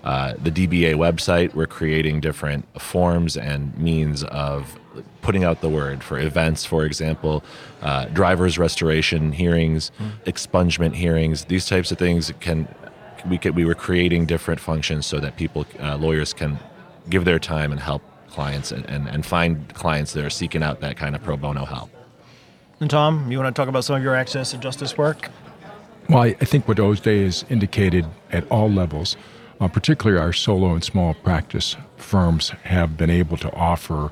uh, 0.04 0.34
the 0.42 0.52
DBA 0.52 0.96
website, 0.96 1.54
we're 1.54 1.68
creating 1.68 2.20
different 2.20 2.66
forms 2.80 3.38
and 3.38 3.78
means 3.78 4.24
of 4.26 4.80
putting 5.22 5.44
out 5.44 5.62
the 5.62 5.70
word 5.70 6.04
for 6.04 6.20
events, 6.20 6.66
for 6.66 6.86
example, 6.86 7.44
uh, 7.82 8.06
driver's 8.06 8.58
restoration 8.58 9.32
hearings, 9.32 9.92
mm. 10.00 10.12
expungement 10.26 10.96
hearings, 10.96 11.46
these 11.46 11.66
types 11.66 11.92
of 11.92 11.98
things 11.98 12.34
can 12.40 12.68
we 13.28 13.38
could, 13.38 13.56
we 13.56 13.66
were 13.66 13.76
creating 13.76 14.26
different 14.26 14.60
functions 14.60 15.06
so 15.06 15.20
that 15.20 15.38
people 15.38 15.66
uh, 15.80 15.96
lawyers 15.96 16.34
can 16.34 16.58
give 17.10 17.26
their 17.26 17.40
time 17.40 17.72
and 17.72 17.80
help 17.80 18.02
clients 18.30 18.72
and, 18.72 18.86
and, 18.86 19.08
and 19.08 19.26
find 19.26 19.74
clients 19.74 20.14
that 20.14 20.26
are 20.26 20.30
seeking 20.30 20.64
out 20.64 20.80
that 20.82 20.98
kind 20.98 21.16
of 21.16 21.24
pro 21.24 21.38
bono 21.38 21.66
help. 21.66 21.90
And 22.80 22.90
Tom, 22.90 23.32
you 23.32 23.38
want 23.38 23.56
to 23.56 23.60
talk 23.60 23.70
about 23.70 23.84
some 23.84 23.96
of 23.96 24.04
your 24.04 24.16
access 24.16 24.52
to 24.52 24.58
justice 24.58 24.98
work? 24.98 25.30
Well, 26.10 26.24
I, 26.24 26.28
I 26.28 26.46
think 26.46 26.68
what 26.68 26.78
Odey 26.78 27.26
has 27.26 27.46
indicated 27.50 28.08
at 28.32 28.50
all 28.50 28.70
levels 28.72 29.18
uh, 29.62 29.68
particularly 29.68 30.20
our 30.20 30.34
solo 30.34 30.74
and 30.74 30.84
small 30.84 31.14
practice 31.14 31.78
firms 31.96 32.50
have 32.64 32.98
been 32.98 33.12
able 33.12 33.38
to 33.38 33.54
offer 33.54 34.12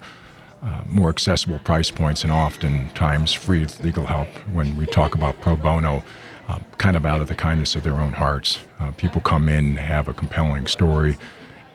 uh, 0.61 0.81
more 0.85 1.09
accessible 1.09 1.57
price 1.59 1.89
points 1.89 2.23
and 2.23 2.31
oftentimes 2.31 3.33
free 3.33 3.65
legal 3.81 4.05
help 4.05 4.27
when 4.53 4.77
we 4.77 4.85
talk 4.85 5.15
about 5.15 5.39
pro 5.41 5.55
bono, 5.55 6.03
uh, 6.47 6.59
kind 6.77 6.95
of 6.95 7.05
out 7.05 7.19
of 7.19 7.27
the 7.27 7.35
kindness 7.35 7.75
of 7.75 7.83
their 7.83 7.95
own 7.95 8.13
hearts. 8.13 8.59
Uh, 8.79 8.91
people 8.91 9.21
come 9.21 9.49
in, 9.49 9.75
have 9.75 10.07
a 10.07 10.13
compelling 10.13 10.67
story, 10.67 11.17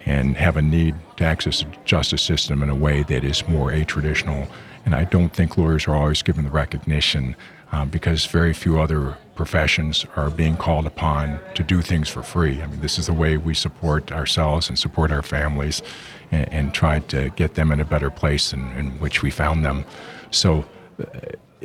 and 0.07 0.37
have 0.37 0.57
a 0.57 0.63
need 0.63 0.95
to 1.17 1.25
access 1.25 1.61
the 1.61 1.69
justice 1.85 2.23
system 2.23 2.63
in 2.63 2.69
a 2.69 2.75
way 2.75 3.03
that 3.05 3.25
is 3.25 3.47
more 3.49 3.73
a 3.73 3.85
traditional 3.85 4.49
And 4.85 4.95
I 4.95 5.05
don't 5.05 5.33
think 5.33 5.57
lawyers 5.57 5.89
are 5.89 5.95
always 5.95 6.23
given 6.23 6.45
the 6.45 6.51
recognition 6.51 7.37
uh, 7.73 7.87
because 7.87 8.27
very 8.27 8.53
few 8.53 8.79
other 8.81 9.17
professions 9.35 10.07
are 10.15 10.31
being 10.31 10.57
called 10.57 10.87
upon 10.87 11.41
to 11.55 11.63
do 11.63 11.81
things 11.81 12.09
for 12.09 12.23
free. 12.23 12.63
I 12.63 12.67
mean, 12.67 12.81
this 12.81 12.99
is 12.99 13.07
the 13.07 13.15
way 13.15 13.37
we 13.37 13.55
support 13.55 14.13
ourselves 14.13 14.69
and 14.69 14.79
support 14.79 15.11
our 15.11 15.23
families 15.23 15.83
and, 16.31 16.53
and 16.53 16.75
try 16.75 17.01
to 17.01 17.31
get 17.31 17.55
them 17.55 17.73
in 17.73 17.81
a 17.81 17.85
better 17.85 18.11
place 18.11 18.53
in, 18.53 18.71
in 18.73 18.91
which 19.01 19.23
we 19.23 19.31
found 19.31 19.65
them. 19.65 19.85
So, 20.31 20.65
uh, 21.01 21.07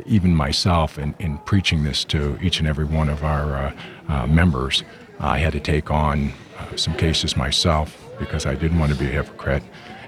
even 0.06 0.34
myself, 0.34 0.98
in, 0.98 1.14
in 1.20 1.40
preaching 1.40 1.84
this 1.84 2.06
to 2.06 2.40
each 2.42 2.60
and 2.60 2.68
every 2.68 2.86
one 2.86 3.10
of 3.10 3.22
our 3.22 3.56
uh, 3.56 3.74
uh, 4.08 4.28
members, 4.28 4.84
I 5.20 5.40
had 5.40 5.52
to 5.52 5.60
take 5.60 5.92
on 5.92 6.32
uh, 6.58 6.78
some 6.78 6.96
cases 6.96 7.36
myself 7.36 8.09
because 8.20 8.46
I 8.46 8.56
didn't 8.56 8.80
want 8.80 8.92
to 8.92 8.98
be 8.98 9.06
a 9.06 9.10
hypocrite. 9.10 9.64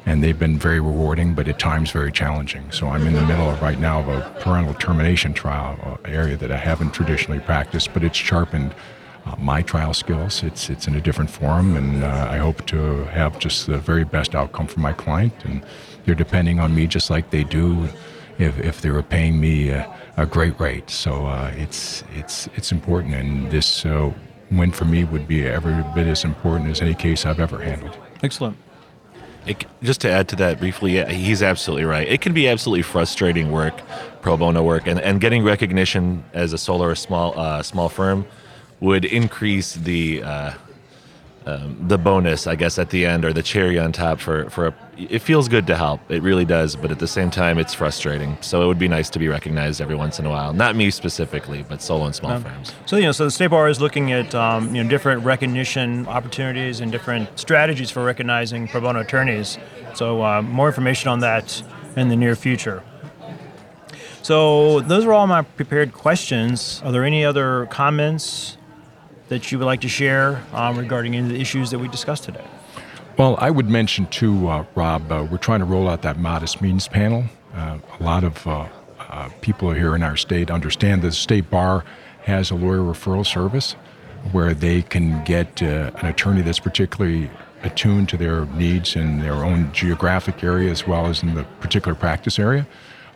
And 0.06 0.24
they've 0.24 0.38
been 0.38 0.58
very 0.58 0.80
rewarding, 0.80 1.36
but 1.36 1.48
at 1.48 1.60
times 1.60 1.92
very 1.92 2.12
challenging. 2.12 2.72
So 2.72 2.88
I'm 2.88 3.06
in 3.06 3.14
the 3.14 3.22
middle 3.22 3.50
of, 3.50 3.62
right 3.62 3.80
now 3.80 4.00
of 4.00 4.08
a 4.08 4.40
parental 4.40 4.74
termination 4.74 5.34
trial, 5.34 5.78
uh, 5.84 6.10
area 6.10 6.36
that 6.38 6.52
I 6.52 6.58
haven't 6.58 6.92
traditionally 6.92 7.40
practiced, 7.40 7.94
but 7.94 8.04
it's 8.04 8.18
sharpened 8.18 8.74
uh, 9.26 9.36
my 9.38 9.62
trial 9.62 9.94
skills. 9.94 10.42
It's 10.42 10.70
it's 10.70 10.88
in 10.88 10.96
a 10.96 11.02
different 11.02 11.30
form, 11.30 11.76
and 11.76 12.04
uh, 12.04 12.28
I 12.32 12.38
hope 12.38 12.66
to 12.68 13.06
have 13.06 13.38
just 13.38 13.68
the 13.68 13.78
very 13.78 14.04
best 14.04 14.34
outcome 14.34 14.68
for 14.68 14.80
my 14.80 14.94
client. 14.94 15.34
And 15.46 15.64
they're 16.06 16.16
depending 16.16 16.60
on 16.60 16.74
me 16.74 16.88
just 16.88 17.12
like 17.12 17.30
they 17.30 17.44
do 17.44 17.88
if, 18.40 18.60
if 18.60 18.82
they 18.82 18.90
were 18.90 19.04
paying 19.04 19.40
me 19.40 19.70
a, 19.70 19.88
a 20.18 20.26
great 20.26 20.60
rate. 20.60 20.90
So 20.90 21.28
uh, 21.28 21.52
it's 21.56 22.04
it's 22.16 22.50
it's 22.56 22.72
important, 22.72 23.14
and 23.14 23.52
this 23.52 23.86
uh, 23.86 24.12
win 24.52 24.72
for 24.72 24.86
me 24.86 25.04
would 25.04 25.28
be 25.28 25.48
every 25.48 25.84
bit 25.96 26.08
as 26.08 26.24
important 26.24 26.70
as 26.70 26.82
any 26.82 26.94
case 26.94 27.26
I've 27.26 27.40
ever 27.40 27.60
handled. 27.60 27.98
Excellent. 28.22 28.58
It, 29.46 29.66
just 29.82 30.02
to 30.02 30.12
add 30.12 30.28
to 30.30 30.36
that 30.36 30.60
briefly, 30.60 30.96
yeah, 30.98 31.10
he's 31.10 31.42
absolutely 31.42 31.86
right. 31.86 32.08
It 32.08 32.22
can 32.22 32.34
be 32.34 32.48
absolutely 32.48 32.84
frustrating 32.84 33.52
work, 33.52 33.82
pro 34.22 34.38
bono 34.38 34.62
work, 34.62 34.86
and, 34.86 35.00
and 35.00 35.20
getting 35.20 35.44
recognition 35.44 36.24
as 36.34 36.54
a 36.54 36.60
solo 36.60 36.86
or 36.86 36.96
small 36.96 37.38
uh, 37.40 37.64
small 37.64 37.90
firm 37.90 38.28
would 38.80 39.06
increase 39.06 39.74
the 39.74 40.22
uh, 40.22 40.54
um, 41.46 41.76
the 41.88 41.98
bonus, 41.98 42.46
I 42.46 42.56
guess, 42.56 42.78
at 42.78 42.92
the 42.92 43.06
end 43.06 43.26
or 43.26 43.34
the 43.34 43.42
cherry 43.42 43.80
on 43.80 43.92
top 43.92 44.20
for 44.20 44.50
for 44.52 44.68
a, 44.68 44.76
it 44.98 45.20
feels 45.20 45.48
good 45.48 45.66
to 45.68 45.76
help. 45.76 46.00
It 46.12 46.22
really 46.22 46.46
does, 46.46 46.76
but 46.76 46.92
at 46.92 47.00
the 47.00 47.08
same 47.08 47.32
time, 47.32 47.58
it's 47.58 47.74
frustrating. 47.74 48.38
So 48.42 48.62
it 48.62 48.68
would 48.68 48.78
be 48.78 48.88
nice 48.88 49.10
to 49.12 49.20
be 49.20 49.28
recognized 49.28 49.82
every 49.82 49.96
once 49.96 50.20
in 50.20 50.28
a 50.28 50.30
while. 50.30 50.54
Not 50.54 50.76
me 50.76 50.92
specifically, 50.92 51.64
but 51.68 51.82
solo 51.82 52.06
and 52.06 52.14
small 52.14 52.34
um, 52.34 52.44
firms. 52.44 52.74
So 52.86 52.98
you 52.98 53.04
know, 53.04 53.12
so 53.12 53.26
the 53.26 53.32
state 53.32 53.48
bar 53.48 53.70
is 53.70 53.82
looking 53.82 54.12
at 54.12 54.36
um, 54.36 54.76
you 54.76 54.84
know 54.84 54.90
different 54.90 55.26
recognition 55.26 56.08
opportunities 56.08 56.80
and 56.80 56.92
different 56.92 57.40
strategies 57.40 57.90
for 57.90 58.04
recognizing 58.04 58.68
pro 58.68 58.82
bono 58.82 59.00
attorneys. 59.00 59.58
So 59.96 60.24
uh, 60.24 60.44
more 60.44 60.68
information 60.68 61.10
on 61.10 61.22
that 61.22 61.64
in 61.96 62.10
the 62.10 62.16
near 62.16 62.36
future. 62.36 62.84
So 64.22 64.82
those 64.82 65.06
are 65.06 65.14
all 65.14 65.26
my 65.26 65.42
prepared 65.42 65.94
questions. 65.94 66.82
Are 66.86 66.92
there 66.92 67.04
any 67.04 67.26
other 67.26 67.66
comments? 67.72 68.58
That 69.32 69.50
you 69.50 69.58
would 69.58 69.66
like 69.66 69.80
to 69.80 69.88
share 69.88 70.44
um, 70.52 70.78
regarding 70.78 71.16
any 71.16 71.26
of 71.26 71.30
the 71.30 71.40
issues 71.40 71.72
that 71.72 71.80
we 71.80 71.88
discussed 71.88 72.26
today? 72.26 72.44
Well, 73.18 73.38
I 73.40 73.50
would 73.50 73.70
mention 73.70 74.08
too, 74.08 74.50
uh, 74.50 74.66
Rob, 74.76 75.10
uh, 75.10 75.26
we're 75.32 75.38
trying 75.38 75.60
to 75.60 75.66
roll 75.66 75.88
out 75.88 76.02
that 76.02 76.20
modest 76.20 76.62
means 76.62 76.90
panel. 76.90 77.24
Uh, 77.56 77.80
a 77.98 78.04
lot 78.04 78.26
of 78.26 78.46
uh, 78.46 78.68
uh, 79.00 79.30
people 79.40 79.72
here 79.72 79.96
in 79.96 80.04
our 80.04 80.18
state 80.18 80.52
understand 80.52 81.02
the 81.02 81.14
state 81.14 81.50
bar 81.50 81.86
has 82.24 82.52
a 82.52 82.56
lawyer 82.56 82.80
referral 82.80 83.26
service 83.26 83.72
where 84.34 84.54
they 84.54 84.82
can 84.82 85.24
get 85.24 85.64
uh, 85.64 85.92
an 85.96 86.08
attorney 86.08 86.42
that's 86.42 86.60
particularly 86.60 87.32
attuned 87.64 88.10
to 88.10 88.18
their 88.18 88.46
needs 88.48 88.98
in 88.98 89.20
their 89.20 89.46
own 89.46 89.72
geographic 89.72 90.44
area 90.44 90.70
as 90.70 90.86
well 90.86 91.06
as 91.06 91.24
in 91.24 91.36
the 91.36 91.46
particular 91.62 91.96
practice 91.96 92.38
area 92.38 92.68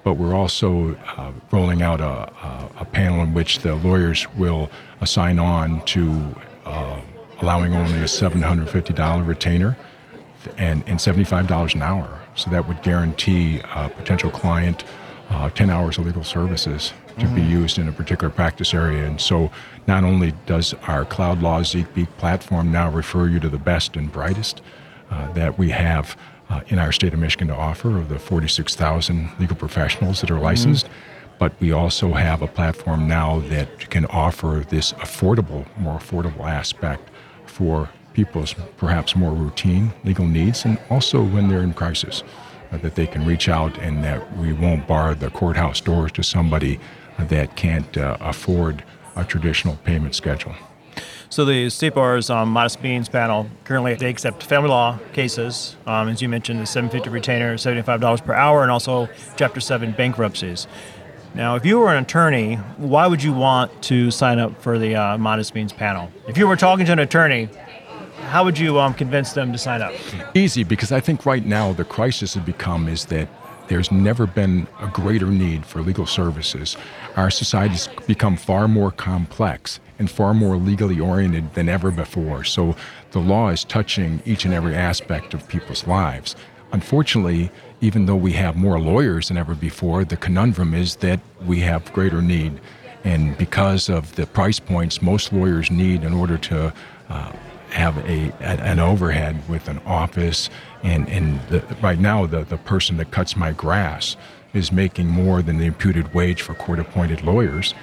but 0.05 0.17
we're 0.17 0.35
also 0.35 0.95
uh, 1.17 1.31
rolling 1.51 1.81
out 1.81 1.99
a, 1.99 2.05
a, 2.05 2.69
a, 2.81 2.85
panel 2.85 3.21
in 3.21 3.33
which 3.33 3.59
the 3.59 3.73
lawyers 3.73 4.31
will 4.35 4.69
assign 5.01 5.39
on 5.39 5.83
to 5.85 6.23
uh, 6.63 7.01
allowing 7.41 7.73
only 7.73 7.97
a 7.97 8.03
$750 8.03 9.27
retainer 9.27 9.75
and, 10.57 10.83
and 10.85 10.99
$75 10.99 11.73
an 11.73 11.81
hour. 11.81 12.21
So 12.35 12.51
that 12.51 12.67
would 12.67 12.83
guarantee 12.83 13.61
a 13.73 13.89
potential 13.89 14.29
client 14.29 14.83
uh, 15.31 15.49
10 15.49 15.71
hours 15.71 15.97
of 15.97 16.05
legal 16.05 16.23
services 16.23 16.93
to 17.17 17.25
mm-hmm. 17.25 17.35
be 17.35 17.41
used 17.41 17.79
in 17.79 17.87
a 17.87 17.91
particular 17.91 18.31
practice 18.31 18.75
area. 18.75 19.07
And 19.07 19.19
so 19.19 19.49
not 19.87 20.03
only 20.03 20.33
does 20.45 20.75
our 20.87 21.03
Cloud 21.03 21.41
Law 21.41 21.61
Zeekbeek 21.61 22.09
platform 22.17 22.71
now 22.71 22.91
refer 22.91 23.27
you 23.27 23.39
to 23.39 23.49
the 23.49 23.57
best 23.57 23.95
and 23.95 24.11
brightest 24.11 24.61
uh, 25.09 25.33
that 25.33 25.57
we 25.57 25.71
have 25.71 26.15
uh, 26.49 26.61
in 26.67 26.79
our 26.79 26.91
state 26.91 27.13
of 27.13 27.19
Michigan 27.19 27.47
to 27.47 27.55
offer 27.55 27.97
of 27.97 28.09
the 28.09 28.19
46,000 28.19 29.31
legal 29.39 29.55
professionals 29.55 30.21
that 30.21 30.31
are 30.31 30.39
licensed. 30.39 30.85
Mm-hmm. 30.85 31.37
But 31.37 31.53
we 31.59 31.71
also 31.71 32.13
have 32.13 32.41
a 32.41 32.47
platform 32.47 33.07
now 33.07 33.39
that 33.49 33.89
can 33.89 34.05
offer 34.05 34.63
this 34.69 34.93
affordable, 34.93 35.65
more 35.77 35.99
affordable 35.99 36.45
aspect 36.47 37.09
for 37.45 37.89
people's 38.13 38.55
perhaps 38.77 39.15
more 39.15 39.33
routine 39.33 39.91
legal 40.05 40.25
needs 40.25 40.63
and 40.63 40.79
also 40.89 41.21
when 41.21 41.49
they're 41.49 41.61
in 41.61 41.73
crisis. 41.73 42.23
Uh, 42.71 42.77
that 42.77 42.95
they 42.95 43.05
can 43.05 43.25
reach 43.25 43.47
out 43.47 43.77
and 43.77 44.03
that 44.03 44.37
we 44.37 44.51
won't 44.51 44.87
bar 44.87 45.13
the 45.13 45.29
courthouse 45.29 45.79
doors 45.79 46.11
to 46.11 46.23
somebody 46.23 46.79
that 47.19 47.55
can't 47.55 47.95
uh, 47.95 48.17
afford 48.19 48.83
a 49.15 49.23
traditional 49.23 49.75
payment 49.83 50.15
schedule. 50.15 50.55
So 51.35 51.43
the 51.43 51.69
State 51.69 51.95
Bar's 51.95 52.29
um, 52.29 52.47
modest 52.47 52.81
means 52.81 53.09
panel 53.09 53.49
currently 53.65 53.93
they 53.95 54.09
accept 54.09 54.41
family 54.41 54.69
law 54.69 54.97
cases, 55.11 55.75
um, 55.85 56.07
as 56.07 56.21
you 56.21 56.29
mentioned, 56.29 56.61
the 56.61 56.65
750 56.65 57.09
retainer, 57.09 57.55
$75 57.57 58.23
per 58.23 58.33
hour, 58.33 58.61
and 58.61 58.71
also 58.71 59.09
Chapter 59.35 59.59
7 59.59 59.91
bankruptcies. 59.91 60.65
Now, 61.33 61.55
if 61.55 61.65
you 61.65 61.77
were 61.79 61.93
an 61.93 62.01
attorney, 62.01 62.55
why 62.77 63.07
would 63.07 63.21
you 63.21 63.33
want 63.33 63.83
to 63.83 64.11
sign 64.11 64.39
up 64.39 64.61
for 64.61 64.79
the 64.79 64.95
uh, 64.95 65.17
modest 65.17 65.53
means 65.53 65.73
panel? 65.73 66.09
If 66.25 66.37
you 66.37 66.47
were 66.47 66.55
talking 66.55 66.85
to 66.85 66.93
an 66.93 66.99
attorney, 66.99 67.49
how 68.29 68.45
would 68.45 68.57
you 68.57 68.79
um, 68.79 68.93
convince 68.93 69.33
them 69.33 69.51
to 69.51 69.57
sign 69.57 69.81
up? 69.81 69.91
Easy, 70.35 70.63
because 70.63 70.93
I 70.93 71.01
think 71.01 71.25
right 71.25 71.45
now 71.45 71.73
the 71.73 71.83
crisis 71.83 72.35
has 72.35 72.45
become 72.45 72.87
is 72.87 73.03
that 73.07 73.27
there's 73.67 73.91
never 73.91 74.27
been 74.27 74.67
a 74.79 74.87
greater 74.87 75.27
need 75.27 75.65
for 75.65 75.81
legal 75.81 76.05
services. 76.05 76.77
Our 77.15 77.29
society's 77.29 77.87
become 78.07 78.37
far 78.37 78.67
more 78.67 78.91
complex 78.91 79.79
and 79.99 80.09
far 80.09 80.33
more 80.33 80.57
legally 80.57 80.99
oriented 80.99 81.53
than 81.53 81.69
ever 81.69 81.91
before. 81.91 82.43
So 82.43 82.75
the 83.11 83.19
law 83.19 83.49
is 83.49 83.63
touching 83.63 84.21
each 84.25 84.45
and 84.45 84.53
every 84.53 84.75
aspect 84.75 85.33
of 85.33 85.47
people's 85.47 85.87
lives. 85.87 86.35
Unfortunately, 86.71 87.51
even 87.81 88.05
though 88.05 88.15
we 88.15 88.33
have 88.33 88.55
more 88.55 88.79
lawyers 88.79 89.29
than 89.29 89.37
ever 89.37 89.55
before, 89.55 90.03
the 90.03 90.17
conundrum 90.17 90.73
is 90.73 90.97
that 90.97 91.19
we 91.45 91.59
have 91.61 91.91
greater 91.93 92.21
need. 92.21 92.59
And 93.03 93.37
because 93.37 93.87
of 93.87 94.15
the 94.15 94.25
price 94.25 94.59
points 94.59 95.01
most 95.01 95.31
lawyers 95.31 95.69
need 95.69 96.03
in 96.03 96.13
order 96.13 96.37
to 96.39 96.73
uh, 97.09 97.31
have 97.75 97.97
a, 98.09 98.31
an 98.41 98.79
overhead 98.79 99.37
with 99.49 99.67
an 99.67 99.79
office, 99.85 100.49
and, 100.81 101.09
and 101.09 101.41
the, 101.49 101.59
right 101.81 101.99
now 101.99 102.25
the, 102.25 102.43
the 102.45 102.57
person 102.57 102.97
that 102.97 103.11
cuts 103.11 103.35
my 103.35 103.51
grass 103.51 104.15
is 104.53 104.71
making 104.71 105.07
more 105.07 105.41
than 105.41 105.57
the 105.57 105.65
imputed 105.65 106.13
wage 106.13 106.41
for 106.41 106.53
court 106.53 106.79
appointed 106.79 107.21
lawyers. 107.23 107.73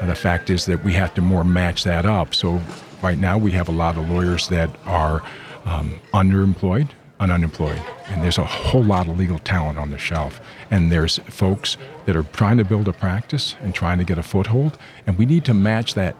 And 0.00 0.08
the 0.08 0.14
fact 0.14 0.48
is 0.48 0.64
that 0.66 0.82
we 0.82 0.94
have 0.94 1.12
to 1.14 1.20
more 1.20 1.44
match 1.44 1.84
that 1.84 2.06
up. 2.06 2.34
So 2.34 2.60
right 3.02 3.18
now 3.18 3.36
we 3.36 3.50
have 3.52 3.68
a 3.68 3.72
lot 3.72 3.98
of 3.98 4.08
lawyers 4.08 4.48
that 4.48 4.70
are 4.86 5.22
um, 5.66 6.00
underemployed 6.14 6.88
and 7.20 7.30
unemployed. 7.30 7.80
And 8.06 8.22
there's 8.22 8.38
a 8.38 8.44
whole 8.44 8.82
lot 8.82 9.06
of 9.06 9.18
legal 9.18 9.38
talent 9.38 9.78
on 9.78 9.90
the 9.90 9.98
shelf. 9.98 10.40
And 10.70 10.90
there's 10.90 11.18
folks 11.28 11.76
that 12.06 12.16
are 12.16 12.24
trying 12.24 12.56
to 12.56 12.64
build 12.64 12.88
a 12.88 12.92
practice 12.92 13.54
and 13.60 13.74
trying 13.74 13.98
to 13.98 14.04
get 14.04 14.18
a 14.18 14.22
foothold. 14.22 14.78
And 15.06 15.18
we 15.18 15.26
need 15.26 15.44
to 15.44 15.54
match 15.54 15.94
that 15.94 16.16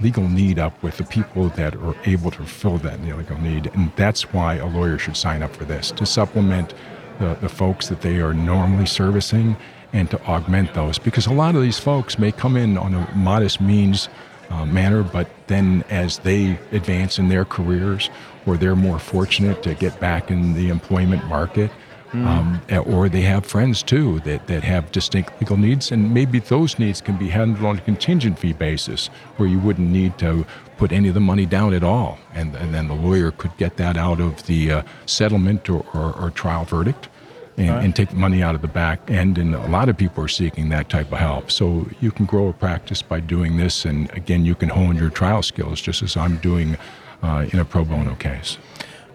legal 0.00 0.28
need 0.28 0.58
up 0.58 0.82
with 0.82 0.96
the 0.96 1.04
people 1.04 1.48
that 1.50 1.74
are 1.76 1.94
able 2.04 2.30
to 2.30 2.38
fulfill 2.38 2.78
that 2.78 3.02
legal 3.02 3.38
need. 3.38 3.70
And 3.74 3.92
that's 3.96 4.32
why 4.32 4.54
a 4.54 4.66
lawyer 4.66 4.98
should 4.98 5.16
sign 5.16 5.42
up 5.42 5.54
for 5.54 5.64
this 5.64 5.90
to 5.92 6.06
supplement 6.06 6.74
the, 7.18 7.34
the 7.40 7.48
folks 7.48 7.88
that 7.88 8.00
they 8.00 8.20
are 8.20 8.34
normally 8.34 8.86
servicing 8.86 9.56
and 9.92 10.10
to 10.10 10.20
augment 10.24 10.74
those 10.74 10.98
because 10.98 11.26
a 11.26 11.32
lot 11.32 11.54
of 11.54 11.62
these 11.62 11.78
folks 11.78 12.18
may 12.18 12.32
come 12.32 12.56
in 12.56 12.76
on 12.76 12.94
a 12.94 13.14
modest 13.14 13.60
means 13.60 14.08
uh, 14.50 14.64
manner, 14.64 15.02
but 15.02 15.28
then 15.46 15.84
as 15.90 16.18
they 16.18 16.58
advance 16.72 17.18
in 17.18 17.28
their 17.28 17.44
careers 17.44 18.10
or 18.44 18.56
they're 18.56 18.76
more 18.76 18.98
fortunate 18.98 19.62
to 19.62 19.74
get 19.74 19.98
back 19.98 20.30
in 20.30 20.54
the 20.54 20.68
employment 20.68 21.24
market, 21.26 21.70
mm. 22.12 22.26
um, 22.26 22.60
or 22.86 23.08
they 23.08 23.22
have 23.22 23.44
friends 23.46 23.82
too 23.82 24.20
that, 24.20 24.46
that 24.46 24.62
have 24.64 24.92
distinct 24.92 25.38
legal 25.40 25.56
needs, 25.56 25.92
and 25.92 26.12
maybe 26.12 26.38
those 26.38 26.78
needs 26.78 27.00
can 27.00 27.16
be 27.16 27.28
handled 27.28 27.64
on 27.64 27.78
a 27.78 27.80
contingent 27.80 28.38
fee 28.38 28.52
basis 28.52 29.08
where 29.36 29.48
you 29.48 29.58
wouldn't 29.58 29.90
need 29.90 30.18
to 30.18 30.46
put 30.76 30.92
any 30.92 31.08
of 31.08 31.14
the 31.14 31.20
money 31.20 31.46
down 31.46 31.72
at 31.72 31.82
all, 31.82 32.18
and, 32.34 32.54
and 32.56 32.74
then 32.74 32.88
the 32.88 32.94
lawyer 32.94 33.30
could 33.30 33.56
get 33.56 33.76
that 33.76 33.96
out 33.96 34.20
of 34.20 34.46
the 34.46 34.72
uh, 34.72 34.82
settlement 35.06 35.68
or, 35.70 35.84
or, 35.94 36.12
or 36.14 36.30
trial 36.30 36.64
verdict 36.64 37.08
and, 37.56 37.70
right. 37.70 37.84
and 37.84 37.96
take 37.96 38.12
money 38.12 38.42
out 38.42 38.54
of 38.54 38.62
the 38.62 38.68
back 38.68 39.10
end. 39.10 39.38
And 39.38 39.54
a 39.54 39.68
lot 39.68 39.88
of 39.88 39.96
people 39.96 40.24
are 40.24 40.28
seeking 40.28 40.68
that 40.70 40.88
type 40.88 41.10
of 41.12 41.18
help. 41.18 41.50
So 41.50 41.88
you 42.00 42.10
can 42.10 42.26
grow 42.26 42.48
a 42.48 42.52
practice 42.52 43.02
by 43.02 43.20
doing 43.20 43.56
this. 43.56 43.84
And 43.84 44.10
again, 44.10 44.44
you 44.44 44.54
can 44.54 44.68
hone 44.68 44.96
your 44.96 45.10
trial 45.10 45.42
skills 45.42 45.80
just 45.80 46.02
as 46.02 46.16
I'm 46.16 46.36
doing 46.38 46.76
uh, 47.22 47.46
in 47.52 47.58
a 47.58 47.64
pro 47.64 47.84
bono 47.84 48.14
case. 48.16 48.58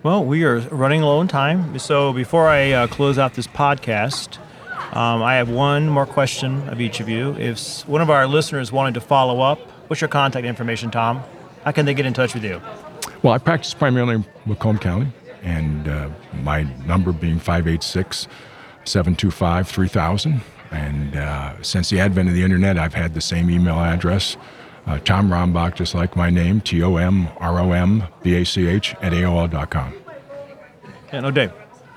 Well, 0.04 0.26
we 0.26 0.44
are 0.44 0.60
running 0.72 1.02
low 1.02 1.20
on 1.20 1.28
time. 1.28 1.78
So 1.78 2.12
before 2.12 2.48
I 2.48 2.72
uh, 2.72 2.88
close 2.88 3.18
out 3.20 3.34
this 3.36 3.48
podcast, 3.48 4.38
Um, 4.94 5.22
I 5.24 5.36
have 5.36 5.48
one 5.50 5.88
more 5.88 6.06
question 6.06 6.68
of 6.68 6.82
each 6.82 7.00
of 7.00 7.08
you. 7.08 7.34
If 7.38 7.88
one 7.88 8.02
of 8.02 8.10
our 8.10 8.28
listeners 8.28 8.72
wanted 8.74 8.94
to 8.96 9.00
follow 9.02 9.40
up, 9.40 9.60
what's 9.88 10.02
your 10.02 10.10
contact 10.10 10.46
information, 10.46 10.92
Tom? 10.92 11.22
How 11.64 11.72
can 11.72 11.86
they 11.86 11.94
get 11.94 12.06
in 12.06 12.14
touch 12.14 12.34
with 12.34 12.44
you? 12.44 12.60
Well, 13.24 13.32
I 13.32 13.38
practice 13.38 13.74
primarily 13.74 14.16
in 14.16 14.26
Macomb 14.46 14.80
County, 14.80 15.14
and 15.44 15.88
uh, 15.88 16.10
my 16.44 16.64
number 16.86 17.14
being 17.14 17.40
586 17.40 18.28
725 18.84 19.68
3000. 19.70 20.42
And 20.72 21.16
uh, 21.16 21.62
since 21.62 21.90
the 21.90 22.00
advent 22.02 22.28
of 22.28 22.36
the 22.36 22.44
internet, 22.44 22.78
I've 22.78 22.96
had 22.96 23.14
the 23.14 23.22
same 23.22 23.50
email 23.50 23.80
address, 23.80 24.36
uh, 24.86 25.00
Tom 25.00 25.30
Rombach, 25.30 25.76
just 25.76 25.94
like 25.96 26.16
my 26.16 26.30
name, 26.30 26.62
T 26.62 26.82
O 26.84 26.96
M 26.98 27.28
R 27.38 27.60
O 27.60 27.72
M 27.72 28.04
B 28.24 28.36
A 28.36 28.46
C 28.46 28.68
H, 28.68 28.96
at 29.02 29.14
AOL.com. 29.14 29.94
Yeah, 31.14 31.20
no, 31.20 31.32
Dave. 31.32 31.52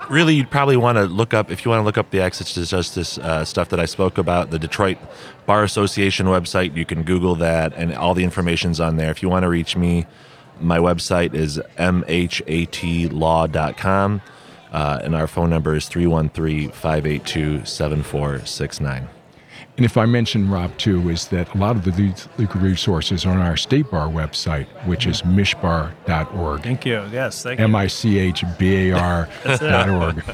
Really, 0.09 0.35
you'd 0.35 0.51
probably 0.51 0.77
want 0.77 0.97
to 0.99 1.05
look 1.05 1.33
up, 1.33 1.49
if 1.49 1.65
you 1.65 1.71
want 1.71 1.81
to 1.81 1.83
look 1.83 1.97
up 1.97 2.11
the 2.11 2.21
Access 2.21 2.53
to 2.53 2.63
Justice 2.65 3.17
uh, 3.17 3.43
stuff 3.43 3.69
that 3.69 3.79
I 3.79 3.85
spoke 3.85 4.19
about, 4.19 4.51
the 4.51 4.59
Detroit 4.59 4.99
Bar 5.47 5.63
Association 5.63 6.27
website, 6.27 6.75
you 6.75 6.85
can 6.85 7.01
Google 7.01 7.33
that, 7.35 7.73
and 7.73 7.91
all 7.95 8.13
the 8.13 8.23
information's 8.23 8.79
on 8.79 8.97
there. 8.97 9.09
If 9.09 9.23
you 9.23 9.29
want 9.29 9.43
to 9.43 9.49
reach 9.49 9.75
me, 9.75 10.05
my 10.59 10.77
website 10.77 11.33
is 11.33 11.59
mhatlaw.com, 11.77 12.61
uh, 14.71 14.99
and 15.03 15.15
our 15.15 15.25
phone 15.27 15.49
number 15.49 15.75
is 15.75 15.87
313 15.87 16.69
582 16.69 17.65
7469. 17.65 19.09
And 19.77 19.85
if 19.85 19.97
I 19.97 20.05
mention, 20.05 20.49
Rob, 20.49 20.77
too, 20.77 21.09
is 21.09 21.27
that 21.29 21.53
a 21.53 21.57
lot 21.57 21.75
of 21.75 21.83
the 21.83 21.91
legal 22.37 22.61
resources 22.61 23.25
are 23.25 23.31
on 23.31 23.41
our 23.41 23.57
state 23.57 23.91
bar 23.91 24.07
website, 24.07 24.67
which 24.85 25.05
is 25.05 25.21
michbar.org. 25.23 26.63
Thank 26.63 26.85
you. 26.85 27.03
Yes, 27.11 27.43
thank 27.43 27.59
you. 27.59 27.65
M 27.65 27.75
I 27.75 27.87
C 27.87 28.17
H 28.19 28.43
B 28.57 28.89
A 28.89 28.97
R 28.97 29.29
dot 29.45 29.89
org. 29.89 30.23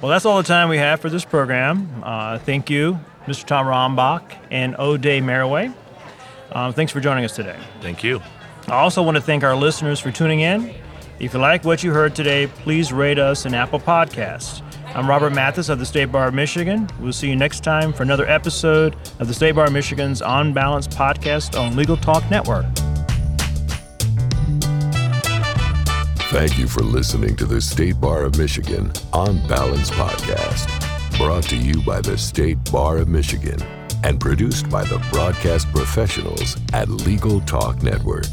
Well, 0.00 0.10
that's 0.10 0.24
all 0.24 0.36
the 0.36 0.44
time 0.46 0.68
we 0.68 0.78
have 0.78 1.00
for 1.00 1.10
this 1.10 1.24
program. 1.24 1.88
Uh, 2.04 2.38
thank 2.38 2.70
you, 2.70 3.00
Mr. 3.26 3.44
Tom 3.44 3.66
Rombach 3.66 4.22
and 4.48 4.76
Odey 4.76 5.20
Meroueh. 5.20 5.74
Um, 6.52 6.72
thanks 6.72 6.92
for 6.92 7.00
joining 7.00 7.24
us 7.24 7.34
today. 7.34 7.58
Thank 7.80 8.04
you. 8.04 8.22
I 8.68 8.74
also 8.74 9.02
want 9.02 9.16
to 9.16 9.20
thank 9.20 9.42
our 9.42 9.56
listeners 9.56 9.98
for 9.98 10.12
tuning 10.12 10.38
in. 10.38 10.72
If 11.18 11.34
you 11.34 11.40
like 11.40 11.64
what 11.64 11.82
you 11.82 11.90
heard 11.92 12.14
today, 12.14 12.46
please 12.46 12.92
rate 12.92 13.18
us 13.18 13.44
in 13.44 13.54
Apple 13.54 13.80
Podcasts. 13.80 14.62
I'm 14.94 15.08
Robert 15.08 15.32
Mathis 15.32 15.68
of 15.68 15.78
the 15.78 15.86
State 15.86 16.06
Bar 16.06 16.28
of 16.28 16.34
Michigan. 16.34 16.88
We'll 17.00 17.12
see 17.12 17.28
you 17.28 17.36
next 17.36 17.62
time 17.62 17.92
for 17.92 18.02
another 18.02 18.26
episode 18.26 18.96
of 19.20 19.28
the 19.28 19.34
State 19.34 19.52
Bar 19.52 19.66
of 19.66 19.72
Michigan's 19.72 20.20
On 20.22 20.52
Balance 20.52 20.88
podcast 20.88 21.58
on 21.60 21.76
Legal 21.76 21.96
Talk 21.96 22.28
Network. 22.30 22.66
Thank 26.30 26.58
you 26.58 26.66
for 26.66 26.80
listening 26.80 27.36
to 27.36 27.44
the 27.46 27.60
State 27.60 28.00
Bar 28.00 28.24
of 28.24 28.36
Michigan 28.38 28.90
On 29.12 29.46
Balance 29.46 29.90
podcast, 29.90 30.68
brought 31.16 31.44
to 31.44 31.56
you 31.56 31.80
by 31.82 32.00
the 32.00 32.18
State 32.18 32.58
Bar 32.72 32.98
of 32.98 33.08
Michigan 33.08 33.60
and 34.04 34.20
produced 34.20 34.68
by 34.68 34.82
the 34.84 34.98
broadcast 35.12 35.68
professionals 35.72 36.56
at 36.72 36.88
Legal 36.88 37.40
Talk 37.42 37.82
Network. 37.82 38.26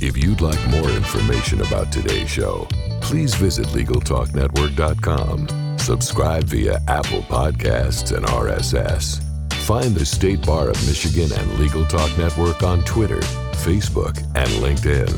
If 0.00 0.16
you'd 0.16 0.40
like 0.42 0.64
more 0.68 0.90
information 0.90 1.62
about 1.62 1.90
today's 1.92 2.28
show, 2.28 2.66
please 3.00 3.34
visit 3.34 3.66
LegalTalkNetwork.com. 3.68 5.63
Subscribe 5.84 6.44
via 6.44 6.80
Apple 6.88 7.20
Podcasts 7.24 8.16
and 8.16 8.24
RSS. 8.24 9.22
Find 9.66 9.94
the 9.94 10.06
State 10.06 10.40
Bar 10.46 10.70
of 10.70 10.86
Michigan 10.86 11.30
and 11.38 11.58
Legal 11.58 11.84
Talk 11.84 12.16
Network 12.16 12.62
on 12.62 12.82
Twitter, 12.84 13.20
Facebook, 13.66 14.16
and 14.34 14.48
LinkedIn. 14.64 15.10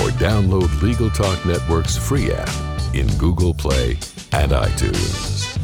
Or 0.00 0.10
download 0.20 0.80
Legal 0.82 1.10
Talk 1.10 1.44
Network's 1.44 1.96
free 1.96 2.30
app 2.32 2.48
in 2.94 3.08
Google 3.18 3.52
Play 3.54 3.98
and 4.30 4.52
iTunes. 4.52 5.58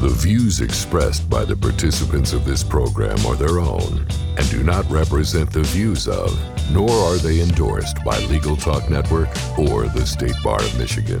The 0.00 0.08
views 0.08 0.60
expressed 0.60 1.30
by 1.30 1.44
the 1.44 1.56
participants 1.56 2.32
of 2.32 2.44
this 2.44 2.64
program 2.64 3.24
are 3.26 3.36
their 3.36 3.60
own 3.60 4.04
and 4.36 4.50
do 4.50 4.64
not 4.64 4.88
represent 4.90 5.52
the 5.52 5.62
views 5.62 6.08
of, 6.08 6.36
nor 6.72 6.90
are 6.90 7.16
they 7.16 7.40
endorsed 7.40 8.04
by 8.04 8.18
Legal 8.26 8.56
Talk 8.56 8.90
Network 8.90 9.28
or 9.56 9.86
the 9.86 10.04
State 10.04 10.36
Bar 10.42 10.60
of 10.60 10.78
Michigan, 10.78 11.20